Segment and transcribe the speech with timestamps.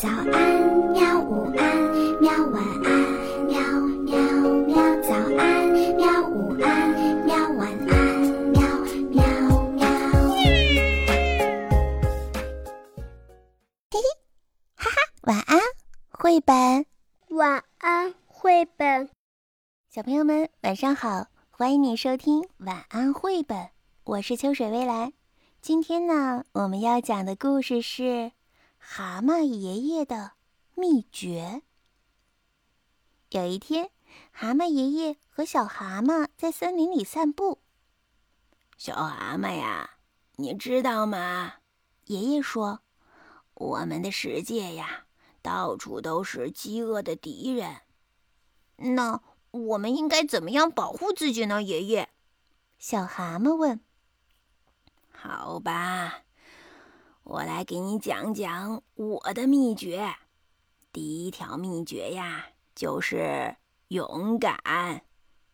[0.00, 0.32] 早安，
[0.92, 1.20] 喵！
[1.20, 1.76] 午安，
[2.22, 2.32] 喵！
[2.46, 2.88] 晚安，
[3.44, 3.60] 喵
[4.06, 4.16] 喵
[4.66, 4.74] 喵！
[5.02, 6.26] 早安，喵！
[6.26, 7.36] 午安，喵！
[7.50, 8.62] 晚安，喵
[9.10, 9.20] 喵
[9.72, 9.86] 喵！
[13.90, 14.00] 嘿嘿，
[14.74, 15.58] 哈哈，晚安，
[16.08, 16.86] 绘本。
[17.36, 19.10] 晚安，绘本。
[19.90, 21.26] 小朋友们，晚上好！
[21.50, 23.68] 欢迎你收听晚安绘本，
[24.04, 25.12] 我是秋水微来。
[25.60, 28.32] 今天呢，我们要讲的故事是。
[28.82, 30.32] 蛤蟆爷爷的
[30.74, 31.62] 秘诀。
[33.28, 33.90] 有一天，
[34.32, 37.60] 蛤蟆爷爷和小蛤蟆在森林里散步。
[38.76, 39.90] 小蛤蟆呀，
[40.36, 41.54] 你知道吗？
[42.06, 42.80] 爷爷说
[43.54, 45.04] ：“我们的世界呀，
[45.42, 47.82] 到处都是饥饿的敌人。
[48.76, 49.22] 那
[49.52, 52.08] 我们应该怎么样保护自己呢？”爷爷，
[52.78, 53.80] 小蛤蟆问。
[55.12, 56.22] “好吧。”
[57.24, 60.14] 我来给你讲讲我的秘诀。
[60.92, 63.56] 第一条秘诀呀，就是
[63.88, 65.04] 勇敢。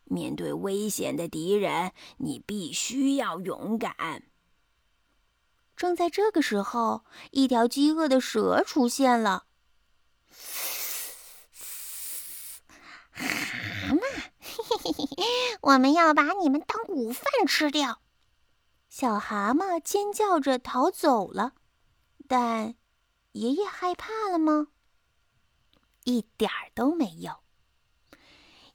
[0.05, 4.23] 面对危险的敌人，你必须要勇敢。
[5.75, 9.43] 正在这个时候，一条饥饿的蛇出现了。
[13.11, 13.99] 蛤蟆，
[14.39, 15.25] 嘿嘿嘿，
[15.61, 17.99] 我们要把你们当午饭吃掉！
[18.89, 21.53] 小蛤蟆尖叫着逃走了。
[22.27, 22.75] 但
[23.31, 24.67] 爷爷害怕了吗？
[26.03, 27.43] 一点儿都没有。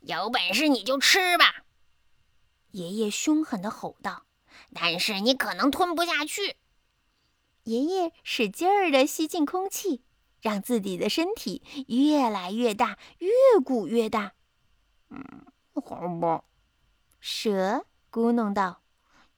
[0.00, 1.64] 有本事你就吃吧！
[2.72, 4.27] 爷爷凶狠地吼道。
[4.75, 6.56] 但是你可能吞不下去。
[7.64, 10.05] 爷爷使劲儿地吸进空气，
[10.41, 13.31] 让自己的身体越来越大，越
[13.64, 14.34] 鼓越大。
[15.09, 16.44] 嗯，好吧。
[17.20, 18.83] 蛇咕哝道：“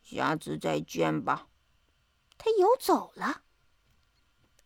[0.03, 1.49] 下次再见吧。”
[2.39, 3.44] 它游走了。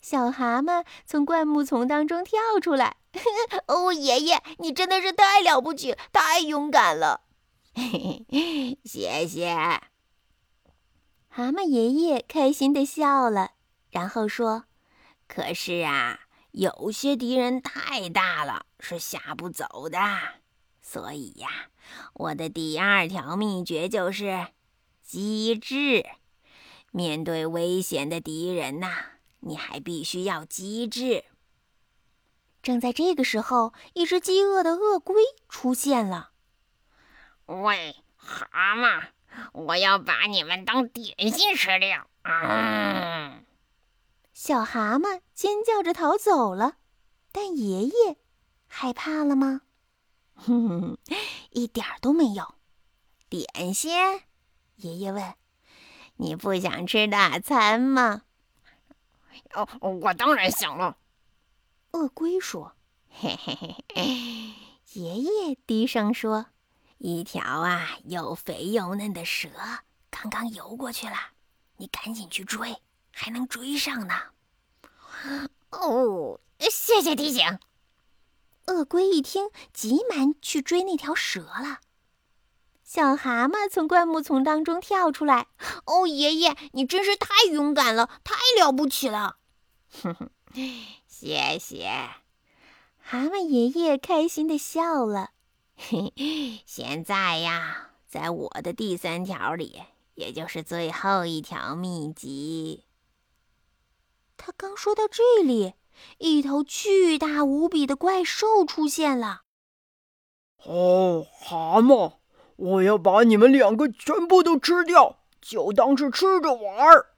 [0.09, 2.97] 小蛤蟆从灌木丛当中跳出来，
[3.69, 7.20] 哦，爷爷，你真的是太了不起，太勇敢了！
[8.87, 9.55] 谢谢。
[11.28, 13.50] 蛤蟆爷爷开心的笑了，
[13.91, 14.65] 然后说
[15.28, 16.21] ：“可是啊，
[16.53, 19.99] 有些敌人太大了，是吓不走的。
[20.81, 21.49] 所以呀，
[22.15, 24.47] 我的第二条秘诀就是
[25.03, 26.06] 机智。
[26.93, 28.88] 面对危险的敌人呐。”
[29.41, 31.25] 你还必须要机智。
[32.62, 36.32] 正在这个时候，一只饥饿的鳄龟出现了。
[37.47, 39.09] 喂，蛤蟆，
[39.53, 42.09] 我要把你们当点心吃掉！
[42.22, 43.44] 嗯，
[44.34, 46.77] 小蛤蟆尖叫着逃走了。
[47.32, 48.16] 但爷爷
[48.66, 49.62] 害怕了吗？
[50.34, 50.98] 哼哼，
[51.50, 52.54] 一点都没有。
[53.31, 53.93] 点心？
[54.77, 55.34] 爷爷问
[56.16, 58.22] ：“你不想吃大餐吗？”
[59.54, 59.69] 哦，
[60.03, 60.97] 我当然想了。
[61.93, 62.76] 鳄龟说
[63.09, 63.54] ：“嘿嘿
[63.94, 64.54] 嘿。”
[64.93, 66.47] 爷爷低声说
[66.99, 69.48] ：“一条啊又肥又嫩的蛇
[70.10, 71.15] 刚刚游过去了，
[71.77, 72.77] 你赶紧去追，
[73.12, 74.15] 还能追上呢。”
[75.71, 77.59] 哦，谢谢提醒。
[78.66, 81.81] 鳄龟一听，急忙去追那条蛇了。
[82.91, 85.49] 小蛤蟆从灌木丛当中跳出来。
[85.84, 89.37] 哦，爷爷，你真是太勇敢了，太了不起了！
[90.03, 90.31] 哼哼，
[91.06, 91.87] 谢谢。
[92.97, 95.32] 蛤蟆爷爷开心的笑了。
[96.65, 99.82] 现在呀，在我的第三条里，
[100.15, 102.84] 也就是最后一条秘籍。
[104.38, 105.75] 他刚说到这里，
[106.16, 109.43] 一头巨大无比的怪兽出现了。
[110.65, 112.15] 哦，蛤蟆。
[112.59, 117.15] 我要把你们两个全部都吃掉，就当是吃着玩儿。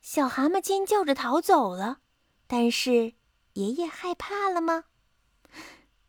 [0.00, 1.98] 小蛤蟆尖叫着逃走了，
[2.48, 3.14] 但是
[3.52, 4.84] 爷爷害怕了吗？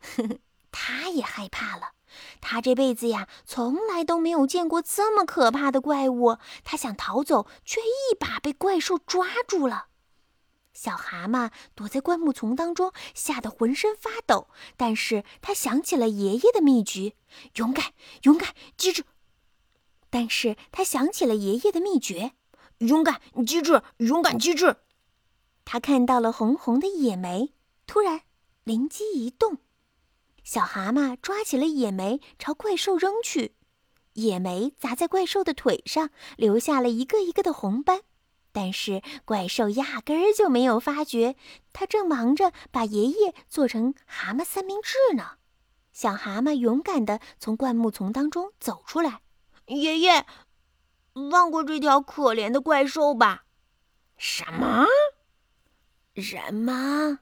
[0.00, 0.38] 呵呵，
[0.72, 1.92] 他也害怕了。
[2.40, 6.38] 他这辈子呀，从来都没有见过这么可怕的怪物。
[6.64, 9.87] 他想逃走，却一把被怪兽抓住了。
[10.80, 14.46] 小蛤蟆躲在灌木丛当中，吓得浑身发抖。
[14.76, 17.14] 但是他想起了爷爷的秘诀：
[17.56, 17.86] 勇敢、
[18.22, 19.04] 勇敢、机智。
[20.08, 22.34] 但是他想起了爷爷的秘诀：
[22.78, 24.76] 勇敢、机智、勇敢、机智。
[25.64, 27.52] 他看到了红红的野莓，
[27.88, 28.20] 突然
[28.62, 29.58] 灵机一动，
[30.44, 33.56] 小蛤蟆抓起了野莓，朝怪兽扔去。
[34.12, 38.02] 野莓砸在怪兽的腿上，留下了一个一个的红斑。
[38.60, 41.36] 但是怪兽压根儿就没有发觉，
[41.72, 45.36] 他正忙着把爷爷做成蛤蟆三明治呢。
[45.92, 49.20] 小蛤蟆勇敢地从灌木丛当中走出来。
[49.66, 50.26] 爷爷，
[51.30, 53.44] 放过这条可怜的怪兽吧。
[54.16, 54.84] 什么？
[56.16, 57.20] 什么？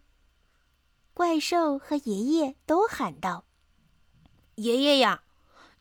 [1.12, 3.44] 怪兽和爷爷都喊道
[4.56, 5.24] ：“爷爷呀，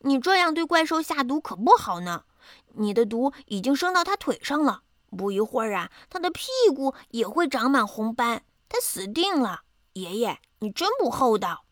[0.00, 2.26] 你这样对怪兽下毒可不好呢！
[2.74, 4.82] 你的毒已经升到他腿上了，
[5.16, 9.62] 不一会儿啊，他的屁股也会长满红斑，他死定了！
[9.94, 11.64] 爷爷，你真不厚道！”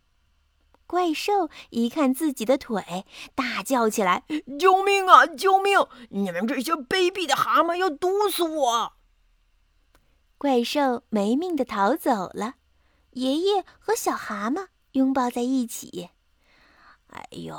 [0.87, 4.25] 怪兽一看自己的腿，大叫起来
[4.59, 5.27] ：“救命啊！
[5.27, 5.87] 救命！
[6.11, 8.93] 你们这些卑鄙的蛤蟆要毒死我！”
[10.39, 12.55] 怪兽没命的逃走了。
[13.13, 16.11] 爷爷和小蛤蟆拥抱在一起。
[17.09, 17.55] 哎呦，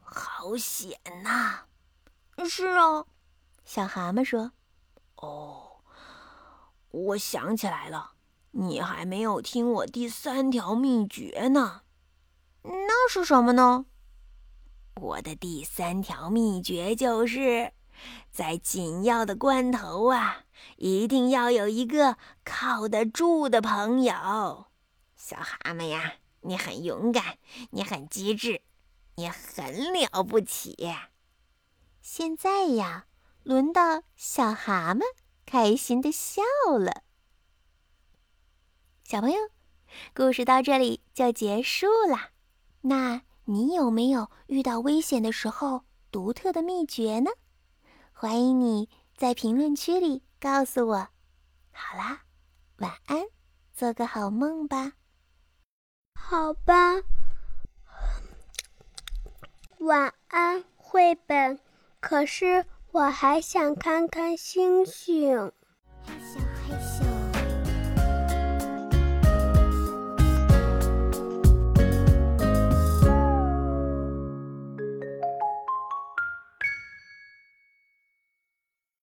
[0.00, 1.60] 好险呐！
[2.48, 3.04] 是啊，
[3.64, 4.52] 小蛤蟆说
[5.20, 5.82] ：“哦，
[6.90, 8.12] 我想起来了，
[8.52, 11.82] 你还没有听我第三条秘诀呢。
[12.62, 13.86] 那是什么呢？
[14.96, 17.72] 我的第三条秘诀就是，
[18.30, 20.44] 在紧要的关头啊，
[20.76, 24.66] 一定要有一个靠得住的朋友。”
[25.16, 27.38] 小蛤蟆呀，你很勇敢，
[27.70, 28.62] 你很机智，
[29.16, 30.94] 你很了不起。
[32.00, 33.06] 现在呀，
[33.42, 35.02] 轮到小蛤蟆
[35.46, 36.42] 开心的笑
[36.78, 37.02] 了。
[39.04, 39.38] 小朋友，
[40.14, 42.30] 故事到这里就结束了。
[42.82, 47.30] 那你有没有遇到危险的时候独特的秘诀呢？
[48.12, 51.08] 欢迎你在评论区里告诉我。
[51.72, 52.22] 好啦，
[52.76, 53.24] 晚安，
[53.74, 54.92] 做个好梦吧。
[56.14, 57.02] 好吧，
[59.78, 61.58] 晚安，绘本。
[61.98, 65.52] 可是我还想看看星星。